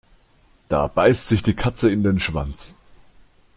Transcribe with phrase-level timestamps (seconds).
[0.67, 2.73] Da beißt sich die Katze in den Schwanz.